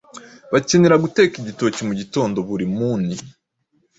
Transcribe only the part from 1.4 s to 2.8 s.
igitoki mugitondo buri